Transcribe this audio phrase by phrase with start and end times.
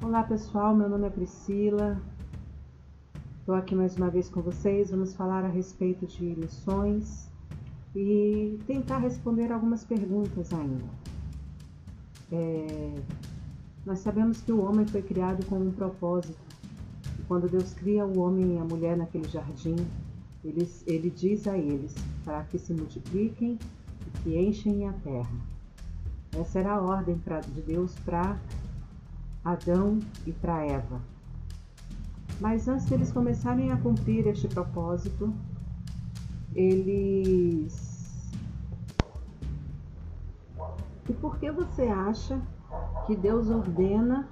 [0.00, 2.00] Olá pessoal, meu nome é Priscila.
[3.40, 4.92] Estou aqui mais uma vez com vocês.
[4.92, 7.28] Vamos falar a respeito de missões
[7.96, 10.84] e tentar responder algumas perguntas ainda.
[12.30, 12.94] É...
[13.84, 16.38] Nós sabemos que o homem foi criado com um propósito.
[17.26, 19.76] Quando Deus cria o homem e a mulher naquele jardim,
[20.44, 21.92] ele, ele diz a eles
[22.24, 23.58] para que se multipliquem
[24.06, 25.36] e que enchem a terra.
[26.32, 28.38] Essa era a ordem pra, de Deus para
[29.44, 31.00] Adão e para Eva.
[32.40, 35.32] Mas antes deles começarem a cumprir este propósito,
[36.54, 38.32] eles.
[41.08, 42.40] E por que você acha
[43.06, 44.28] que Deus ordena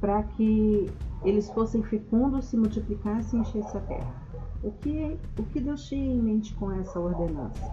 [0.00, 0.90] para que
[1.24, 4.14] eles fossem fecundos, se multiplicassem e enchessem a terra?
[4.62, 7.72] O que, o que Deus tinha em mente com essa ordenança?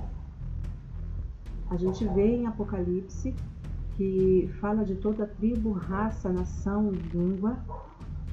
[1.69, 3.35] A gente vê em Apocalipse
[3.99, 7.59] que fala de toda tribo, raça, nação e língua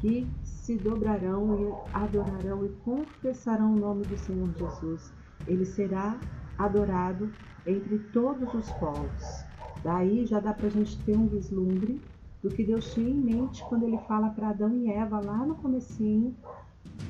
[0.00, 5.12] que se dobrarão e adorarão e confessarão o nome do Senhor Jesus.
[5.44, 6.20] Ele será
[6.56, 7.32] adorado
[7.66, 9.44] entre todos os povos.
[9.82, 12.00] Daí já dá para a gente ter um vislumbre
[12.40, 15.56] do que Deus tinha em mente quando ele fala para Adão e Eva lá no
[15.56, 16.32] comecinho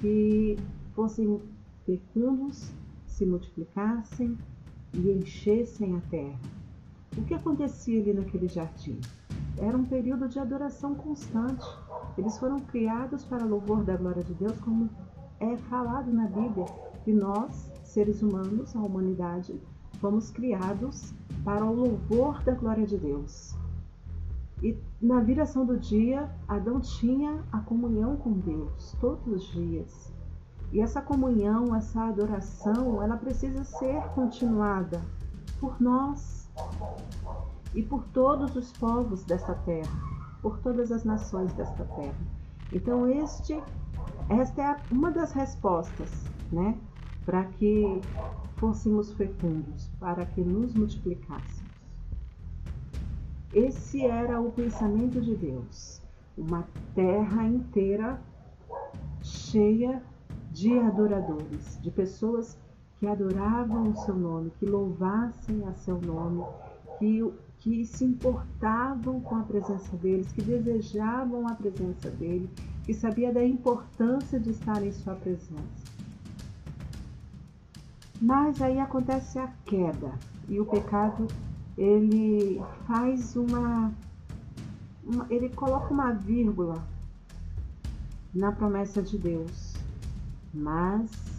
[0.01, 0.57] que
[0.95, 1.43] fossem
[1.85, 2.73] fecundos,
[3.07, 4.35] se multiplicassem
[4.95, 6.66] e enchessem a terra.
[7.17, 9.01] O que acontecia ali naquele jardim?
[9.59, 11.67] Era um período de adoração constante.
[12.19, 14.91] Eles foram criados para louvor da glória de Deus, como
[15.41, 16.67] é falado na Bíblia,
[17.05, 19.59] que nós, seres humanos, a humanidade,
[19.95, 23.55] fomos criados para o louvor da glória de Deus.
[24.63, 30.13] E na viração do dia, Adão tinha a comunhão com Deus todos os dias.
[30.73, 35.01] E essa comunhão, essa adoração, ela precisa ser continuada
[35.61, 36.46] por nós,
[37.75, 40.01] e por todos os povos desta terra,
[40.41, 42.17] por todas as nações desta terra.
[42.73, 43.61] Então este,
[44.29, 46.11] esta é uma das respostas,
[46.51, 46.79] né,
[47.25, 48.01] para que
[48.57, 51.67] fôssemos fecundos, para que nos multiplicássemos.
[53.53, 56.03] Esse era o pensamento de Deus,
[56.37, 58.21] uma terra inteira
[59.23, 60.03] cheia
[60.53, 62.59] de adoradores, de pessoas
[63.07, 66.45] que adoravam o seu nome, que louvassem a seu nome,
[66.99, 72.51] que, que se importavam com a presença deles, que desejavam a presença dele,
[72.83, 75.87] que sabia da importância de estar em sua presença.
[78.21, 80.13] Mas aí acontece a queda
[80.49, 81.29] e o pecado
[81.79, 83.93] ele faz uma,
[85.05, 86.83] uma ele coloca uma vírgula
[88.35, 89.75] na promessa de Deus.
[90.53, 91.36] Mas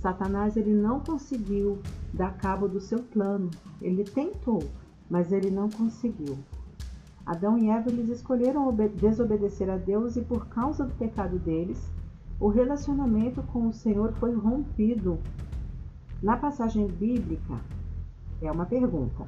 [0.00, 1.78] Satanás ele não conseguiu
[2.12, 3.50] dar cabo do seu plano.
[3.82, 4.62] Ele tentou,
[5.10, 6.38] mas ele não conseguiu.
[7.26, 11.90] Adão e Eva eles escolheram desobedecer a Deus e por causa do pecado deles,
[12.40, 15.18] o relacionamento com o Senhor foi rompido.
[16.22, 17.60] Na passagem bíblica,
[18.40, 19.26] é uma pergunta: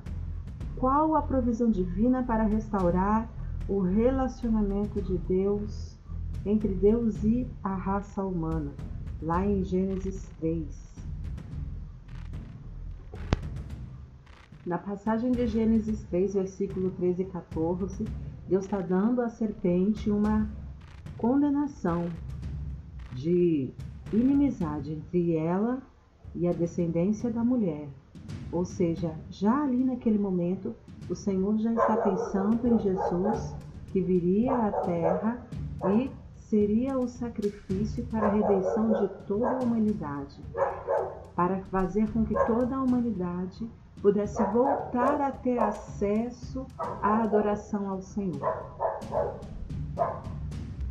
[0.76, 3.28] qual a provisão divina para restaurar
[3.68, 5.98] o relacionamento de Deus
[6.46, 8.72] entre Deus e a raça humana?
[9.22, 10.92] Lá em Gênesis 3.
[14.66, 18.04] Na passagem de Gênesis 3, versículo 13 e 14,
[18.48, 20.48] Deus está dando à serpente uma
[21.16, 22.06] condenação
[23.12, 23.70] de
[24.12, 25.80] inimizade entre ela
[26.34, 27.88] e a descendência da mulher.
[28.50, 30.74] Ou seja, já ali naquele momento,
[31.08, 33.54] o Senhor já está pensando em Jesus
[33.92, 35.46] que viria à terra
[35.96, 36.10] e
[36.52, 40.38] seria o sacrifício para a redenção de toda a humanidade,
[41.34, 43.66] para fazer com que toda a humanidade
[44.02, 48.54] pudesse voltar a ter acesso à adoração ao Senhor.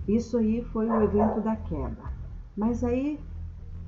[0.08, 2.10] Isso aí foi o evento da queda.
[2.58, 3.20] Mas aí,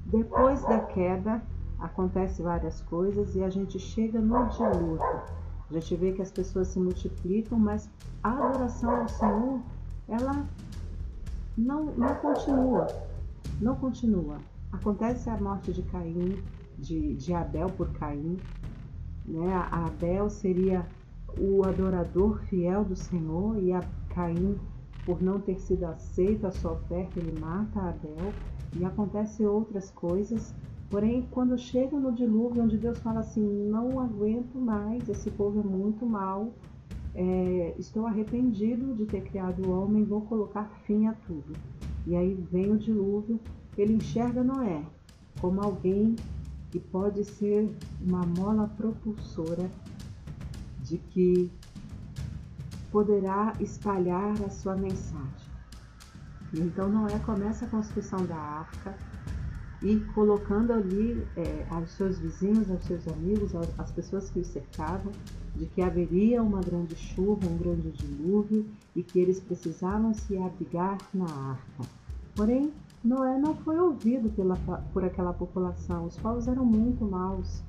[0.05, 1.41] depois da queda,
[1.79, 5.21] acontece várias coisas e a gente chega no dilúvio.
[5.71, 7.89] A gente vê que as pessoas se multiplicam, mas
[8.21, 9.59] a adoração ao Senhor,
[10.07, 10.45] ela
[11.57, 12.87] não, não continua.
[13.61, 14.37] Não continua.
[14.71, 16.41] Acontece a morte de Caim,
[16.77, 18.37] de, de Abel por Caim.
[19.25, 19.53] Né?
[19.71, 20.85] Abel seria
[21.37, 24.59] o adorador fiel do Senhor e a Caim,
[25.05, 28.33] por não ter sido aceita a sua oferta, ele mata Abel.
[28.75, 30.53] E acontece outras coisas.
[30.89, 35.63] Porém, quando chega no dilúvio, onde Deus fala assim: não aguento mais, esse povo é
[35.63, 36.51] muito mal,
[37.15, 41.53] é, estou arrependido de ter criado o homem, vou colocar fim a tudo.
[42.05, 43.39] E aí vem o dilúvio,
[43.77, 44.83] ele enxerga Noé
[45.39, 46.15] como alguém
[46.71, 49.69] que pode ser uma mola propulsora
[50.81, 51.51] de que
[52.91, 55.53] poderá espalhar a sua mensagem.
[56.53, 58.95] Então Noé começa a construção da arca
[59.81, 65.11] e colocando ali é, aos seus vizinhos, aos seus amigos, às pessoas que o cercavam,
[65.55, 68.65] de que haveria uma grande chuva, um grande dilúvio
[68.95, 71.89] e que eles precisavam se abrigar na arca.
[72.35, 72.71] Porém,
[73.03, 74.55] Noé não foi ouvido pela,
[74.93, 76.05] por aquela população.
[76.05, 77.61] Os povos eram muito maus.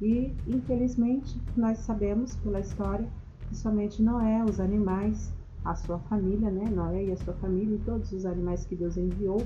[0.00, 3.08] E, infelizmente, nós sabemos pela história
[3.48, 5.32] que somente Noé, os animais,
[5.64, 6.70] a sua família, né?
[6.70, 9.44] Noé e a sua família e todos os animais que Deus enviou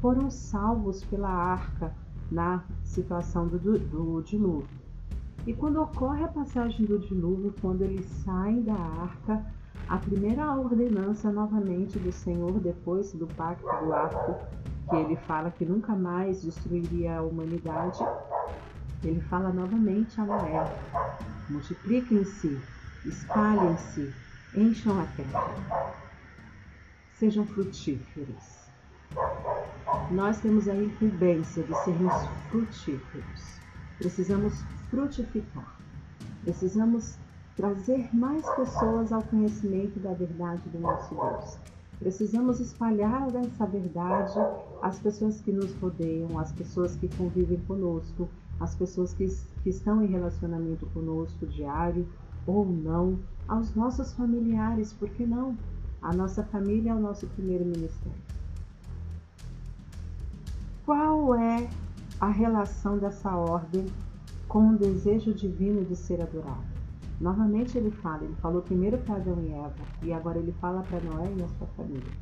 [0.00, 1.92] foram salvos pela arca
[2.30, 4.68] na situação do, do dilúvio.
[5.48, 9.42] E quando ocorre a passagem do dilúvio, quando eles saem da arca,
[9.88, 14.36] a primeira ordenança novamente do Senhor, depois do pacto do arco,
[14.90, 17.98] que ele fala que nunca mais destruiria a humanidade,
[19.02, 20.70] ele fala novamente a Noé:
[21.48, 22.60] multipliquem-se,
[23.06, 24.12] espalhem-se,
[24.54, 25.94] encham a terra,
[27.14, 28.68] sejam frutíferos.
[30.10, 32.12] Nós temos a incumbência de sermos
[32.50, 33.57] frutíferos.
[33.98, 34.54] Precisamos
[34.90, 35.76] frutificar.
[36.42, 37.18] Precisamos
[37.56, 41.58] trazer mais pessoas ao conhecimento da verdade do nosso Deus.
[41.98, 44.38] Precisamos espalhar essa verdade
[44.80, 48.28] às pessoas que nos rodeiam, às pessoas que convivem conosco,
[48.60, 49.26] às pessoas que,
[49.64, 52.06] que estão em relacionamento conosco diário
[52.46, 53.18] ou não,
[53.48, 55.56] aos nossos familiares, por que não?
[56.00, 58.22] A nossa família é o nosso primeiro ministério.
[60.86, 61.68] Qual é
[62.20, 63.86] a relação dessa ordem
[64.48, 66.66] com o desejo divino de ser adorado?
[67.20, 71.00] Novamente ele fala, ele falou primeiro para Adão e Eva, e agora ele fala para
[71.00, 72.12] Noé e a sua família.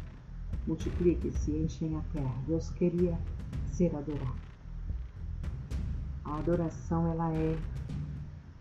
[0.66, 2.34] Multiplique-se enchem a terra.
[2.46, 3.18] Deus queria
[3.66, 4.46] ser adorado.
[6.24, 7.56] A adoração ela é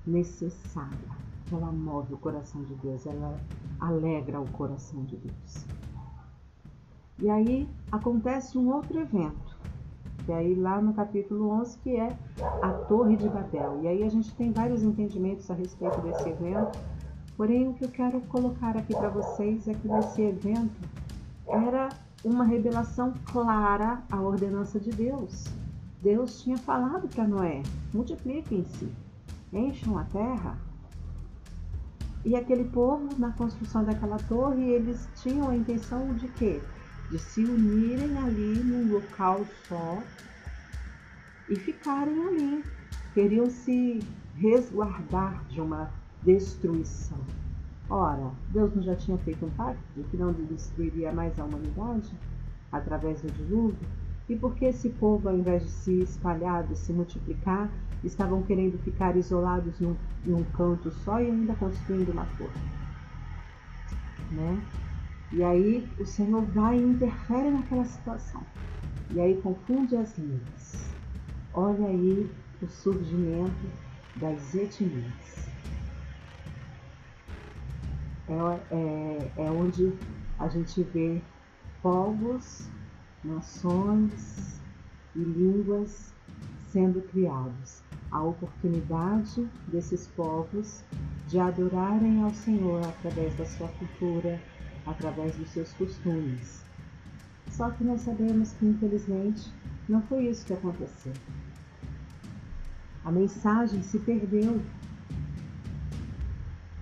[0.06, 1.26] necessária.
[1.52, 3.40] Ela move o coração de Deus, ela
[3.80, 5.66] alegra o coração de Deus.
[7.20, 9.45] E aí acontece um outro evento
[10.33, 12.16] aí lá no capítulo 11, que é
[12.62, 13.80] a Torre de Babel.
[13.81, 16.80] E aí a gente tem vários entendimentos a respeito desse evento,
[17.38, 20.89] porém o que eu quero colocar aqui para vocês é que nesse evento
[21.48, 21.89] era
[22.24, 25.45] uma revelação clara à ordenança de Deus.
[26.01, 27.62] Deus tinha falado para Noé:
[27.94, 28.89] multipliquem-se,
[29.51, 30.57] encham a terra.
[32.24, 36.60] E aquele povo, na construção daquela torre, eles tinham a intenção de quê?
[37.10, 40.02] De se unirem ali num local só
[41.50, 42.63] e ficarem ali.
[43.13, 44.00] Queriam se
[44.36, 45.90] resguardar de uma
[46.24, 47.19] destruição.
[47.90, 52.12] Ora, Deus não já tinha feito um pacto de que não destruiria mais a humanidade
[52.72, 53.78] através do dilúvio?
[54.28, 57.69] E por que esse povo, ao invés de se espalhar, de se multiplicar,
[58.04, 62.51] estavam querendo ficar isolados num, num canto só e ainda construindo uma torre?
[64.31, 64.60] Né?
[65.31, 68.42] E aí o Senhor vai e interfere naquela situação.
[69.12, 70.94] E aí confunde as línguas.
[71.54, 72.30] Olha aí
[72.62, 73.69] o surgimento
[74.16, 75.50] das etnias.
[78.27, 79.94] É, é, é onde
[80.39, 81.22] a gente vê
[81.81, 82.68] povos,
[83.24, 84.60] nações
[85.16, 86.13] e línguas
[86.72, 87.83] sendo criados.
[88.12, 90.83] A oportunidade desses povos
[91.27, 94.39] de adorarem ao Senhor através da sua cultura,
[94.86, 96.63] através dos seus costumes.
[97.50, 99.51] Só que nós sabemos que, infelizmente,
[99.88, 101.13] não foi isso que aconteceu.
[103.04, 104.62] A mensagem se perdeu.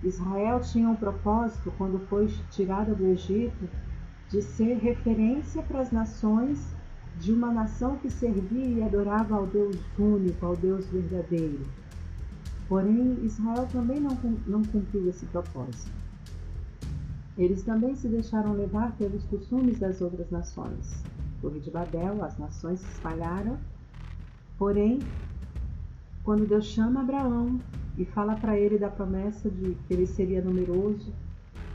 [0.04, 3.70] Israel tinha um propósito, quando foi tirada do Egito,
[4.30, 6.60] de ser referência para as nações
[7.20, 11.66] de uma nação que servia e adorava ao Deus único, ao Deus verdadeiro.
[12.68, 14.18] Porém, Israel também não,
[14.48, 16.03] não cumpriu esse propósito.
[17.38, 21.04] Eles também se deixaram levar pelos costumes das outras nações.
[21.42, 23.58] Torre de Babel, as nações se espalharam.
[24.58, 25.00] Porém,
[26.24, 27.60] quando Deus chama Abraão
[27.98, 31.12] e fala para ele da promessa de que ele seria numeroso,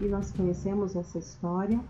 [0.01, 1.81] e nós conhecemos essa história,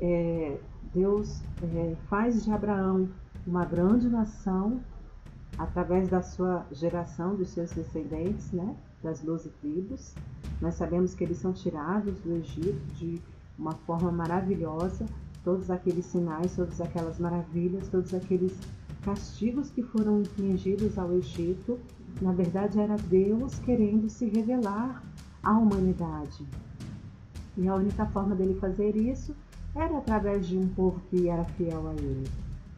[0.00, 0.58] é,
[0.92, 3.08] Deus é, faz de Abraão
[3.46, 4.80] uma grande nação
[5.56, 10.14] através da sua geração, dos seus descendentes, né, das doze tribos.
[10.60, 13.20] Nós sabemos que eles são tirados do Egito de
[13.58, 15.06] uma forma maravilhosa,
[15.44, 18.52] todos aqueles sinais, todas aquelas maravilhas, todos aqueles
[19.02, 21.78] castigos que foram infligidos ao Egito,
[22.20, 25.02] na verdade era Deus querendo se revelar
[25.42, 26.46] à humanidade.
[27.56, 29.34] E a única forma dele fazer isso
[29.74, 32.28] era através de um povo que era fiel a ele.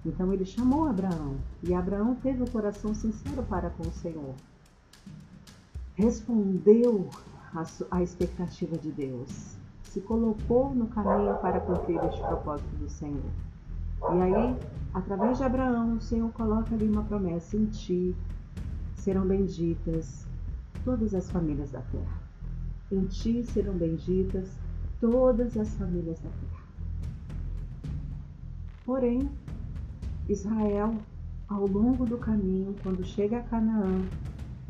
[0.05, 4.35] Então ele chamou Abraão, e Abraão teve o coração sincero para com o Senhor.
[5.95, 7.09] Respondeu
[7.91, 9.57] a, expectativa de Deus.
[9.83, 13.31] se colocou no caminho para cumprir este propósito do Senhor.
[14.03, 14.57] E aí,
[14.95, 18.15] através de Abraão, o Senhor coloca ali uma promessa: em ti
[18.95, 20.27] serão benditas
[20.85, 22.21] todas as famílias da terra.
[22.93, 24.49] Em ti serão benditas
[25.01, 26.61] todas as famílias da terra.
[28.85, 29.31] Porém,
[30.29, 30.95] Israel,
[31.49, 34.03] ao longo do caminho, quando chega a Canaã,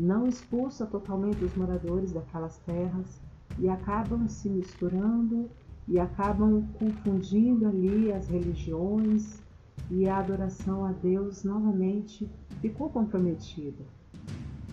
[0.00, 3.20] não expulsa totalmente os moradores daquelas terras
[3.58, 5.50] e acabam se misturando
[5.86, 9.42] e acabam confundindo ali as religiões
[9.90, 12.30] e a adoração a Deus novamente
[12.62, 13.84] ficou comprometida.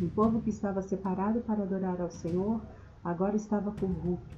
[0.01, 2.61] Um povo que estava separado para adorar ao Senhor
[3.03, 4.37] agora estava corrupto.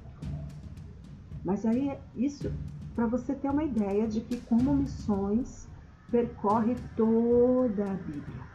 [1.44, 2.50] Mas aí isso
[2.96, 5.68] para você ter uma ideia de que como missões
[6.10, 8.50] percorre toda a Bíblia.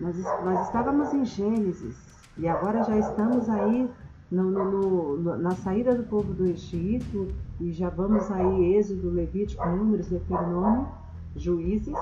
[0.00, 1.94] Nós, nós estávamos em Gênesis
[2.38, 3.86] e agora já estamos aí
[4.30, 7.28] no, no, no, na saída do povo do Egito
[7.60, 10.88] e já vamos aí Êxodo, Levítico, Números, Deuteronômio,
[11.36, 11.98] Juízes,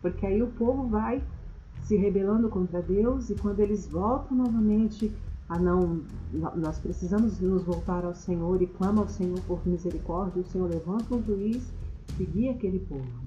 [0.00, 1.22] porque aí o povo vai
[1.82, 5.12] se rebelando contra Deus e quando eles voltam novamente
[5.46, 6.00] a não
[6.32, 11.14] nós precisamos nos voltar ao Senhor e clama ao Senhor por misericórdia, o Senhor levanta
[11.14, 11.70] um juiz
[12.18, 13.25] e guia aquele povo.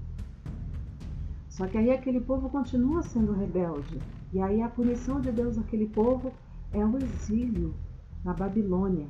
[1.59, 3.99] Só que aí aquele povo continua sendo rebelde.
[4.31, 6.31] E aí a punição de Deus àquele povo
[6.71, 7.75] é o exílio
[8.23, 9.07] na Babilônia.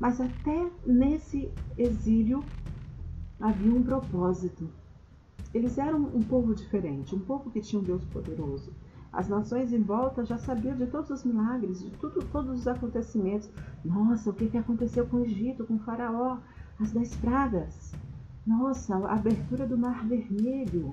[0.00, 2.42] Mas até nesse exílio
[3.38, 4.66] havia um propósito.
[5.52, 8.72] Eles eram um povo diferente, um povo que tinha um Deus poderoso.
[9.12, 13.50] As nações em volta já sabiam de todos os milagres, de tudo, todos os acontecimentos.
[13.84, 16.38] Nossa, o que, que aconteceu com o Egito, com o Faraó,
[16.80, 17.92] as dez pragas.
[18.46, 20.90] Nossa, a abertura do Mar Vermelho.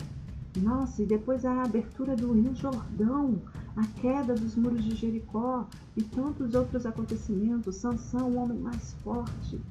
[0.57, 3.39] Nossa, e depois a abertura do Rio Jordão,
[3.75, 7.75] a queda dos muros de Jericó e tantos outros acontecimentos.
[7.75, 9.61] Sansão, o homem mais forte.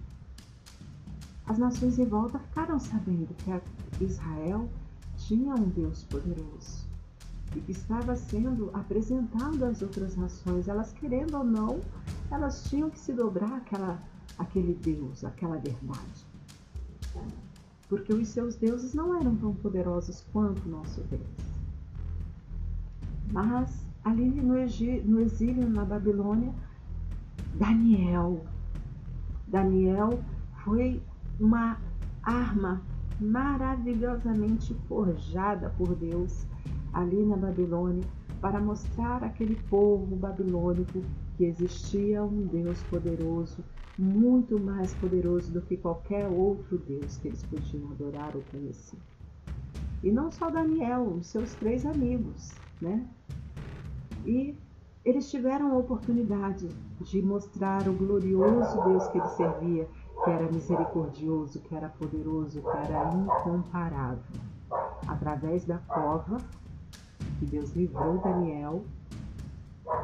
[1.46, 4.68] As nações em volta ficaram sabendo que Israel
[5.16, 6.86] tinha um Deus poderoso
[7.56, 10.68] e que estava sendo apresentado às outras nações.
[10.68, 11.80] Elas, querendo ou não,
[12.30, 14.00] elas tinham que se dobrar àquela,
[14.38, 16.28] àquele Deus, àquela verdade
[17.88, 21.22] porque os seus deuses não eram tão poderosos quanto nosso Deus.
[23.32, 26.52] Mas ali no, no exílio na Babilônia,
[27.54, 28.44] Daniel,
[29.46, 30.20] Daniel
[30.64, 31.02] foi
[31.40, 31.78] uma
[32.22, 32.82] arma
[33.20, 36.46] maravilhosamente forjada por Deus
[36.92, 38.04] ali na Babilônia
[38.40, 41.02] para mostrar àquele povo babilônico
[41.36, 43.64] que existia um Deus poderoso
[43.98, 48.98] muito mais poderoso do que qualquer outro Deus que eles podiam adorar ou conhecer.
[50.04, 53.04] E não só Daniel, os seus três amigos, né?
[54.24, 54.56] E
[55.04, 56.68] eles tiveram a oportunidade
[57.00, 59.88] de mostrar o glorioso Deus que ele servia,
[60.22, 64.22] que era misericordioso, que era poderoso, que era incomparável.
[65.08, 66.36] Através da cova
[67.40, 68.84] que Deus livrou Daniel,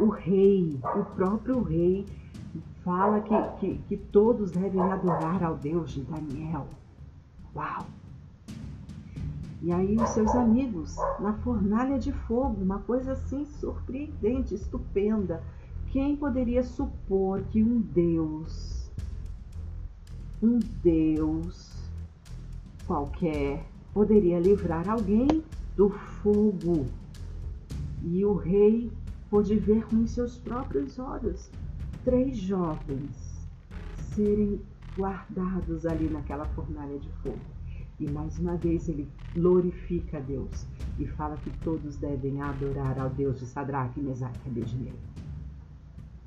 [0.01, 2.07] o rei, o próprio rei,
[2.85, 6.67] fala que, que, que todos devem adorar ao Deus de Daniel.
[7.57, 7.87] Uau!
[9.63, 15.43] E aí os seus amigos na fornalha de fogo, uma coisa assim surpreendente, estupenda.
[15.91, 18.91] Quem poderia supor que um Deus,
[20.43, 21.73] um Deus
[22.87, 23.65] qualquer,
[23.95, 25.43] poderia livrar alguém
[25.75, 26.85] do fogo?
[28.03, 28.93] E o rei
[29.31, 31.51] pôde ver com seus próprios olhos
[32.05, 33.49] três jovens
[34.15, 34.61] serem
[34.97, 37.41] guardados ali naquela fornalha de fogo.
[37.99, 40.67] E mais uma vez ele glorifica a Deus
[40.99, 44.99] e fala que todos devem adorar ao Deus de Sadraque, Mesaque e Abednego.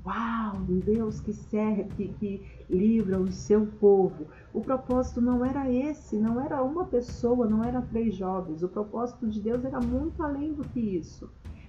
[0.04, 4.26] Uau, um Deus que serve, que, que livra o seu povo.
[4.54, 8.62] O propósito não era esse, não era uma pessoa, não eram três jovens.
[8.62, 11.28] O propósito de Deus era muito além do que isso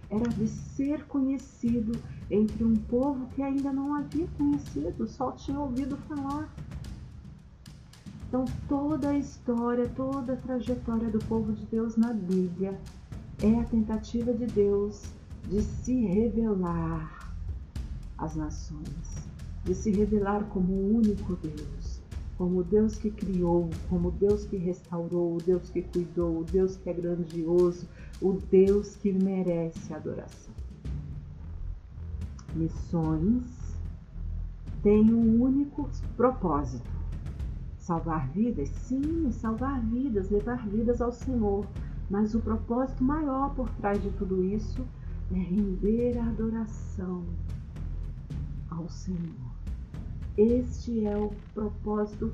[0.10, 1.92] era de ser conhecido
[2.30, 6.54] entre um povo que ainda não havia conhecido, só tinha ouvido falar.
[8.28, 12.80] Então, toda a história, toda a trajetória do povo de Deus na Bíblia
[13.42, 15.04] é a tentativa de Deus
[15.48, 17.34] de se revelar
[18.18, 19.28] às nações,
[19.64, 22.02] de se revelar como o único Deus,
[22.38, 26.44] como o Deus que criou, como o Deus que restaurou, o Deus que cuidou, o
[26.44, 27.88] Deus que é grandioso,
[28.22, 30.54] o Deus que merece adoração.
[32.54, 33.44] Missões
[34.82, 36.90] têm um único propósito:
[37.78, 41.66] salvar vidas, sim, salvar vidas, levar vidas ao Senhor.
[42.10, 44.84] Mas o propósito maior por trás de tudo isso
[45.32, 47.24] é render a adoração
[48.72, 49.52] ao Senhor.
[50.36, 52.34] Este é o propósito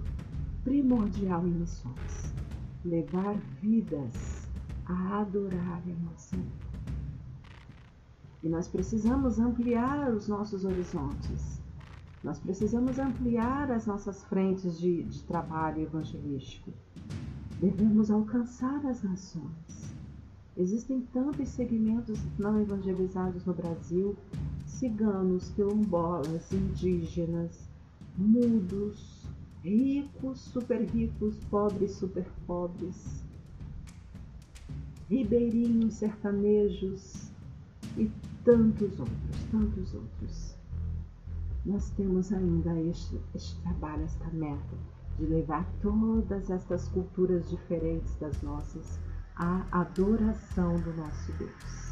[0.63, 2.33] primordial em missões:
[2.85, 4.44] levar vidas
[4.85, 6.45] a adorarem ao Senhor.
[8.43, 11.61] E nós precisamos ampliar os nossos horizontes.
[12.23, 16.71] Nós precisamos ampliar as nossas frentes de, de trabalho evangelístico.
[17.59, 19.95] Devemos alcançar as nações.
[20.57, 24.15] Existem tantos segmentos não evangelizados no Brasil:
[24.65, 27.67] ciganos, quilombolas, indígenas,
[28.17, 29.27] mudos,
[29.63, 33.24] ricos, super ricos, pobres, super pobres,
[35.09, 37.31] ribeirinhos, sertanejos
[37.97, 38.11] e
[38.43, 40.55] tantos outros, tantos outros.
[41.65, 44.77] Nós temos ainda este, este trabalho, esta meta
[45.17, 48.99] de levar todas estas culturas diferentes das nossas
[49.35, 51.85] à adoração do nosso Deus.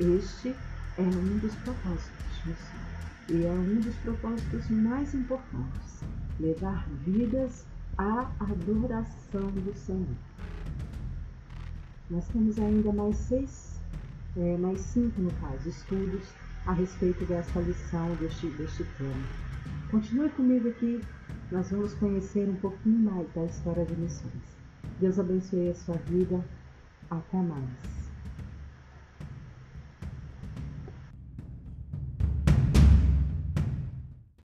[0.00, 0.54] Este
[0.96, 2.98] é um dos propósitos de missão
[3.30, 6.02] e é um dos propósitos mais importantes:
[6.40, 7.66] levar vidas
[7.96, 10.16] à adoração do Senhor.
[12.10, 13.78] Nós temos ainda mais seis
[14.36, 16.32] é, mais cinco, no caso, estudos
[16.64, 19.26] a respeito desta lição, deste, deste tema.
[19.90, 21.00] Continue comigo aqui,
[21.50, 24.58] nós vamos conhecer um pouquinho mais da história de missões.
[24.98, 26.44] Deus abençoe a sua vida.
[27.10, 28.07] Até mais.